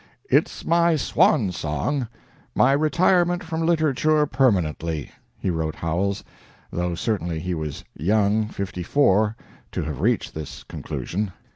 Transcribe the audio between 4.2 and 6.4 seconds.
permanently," he wrote Howells,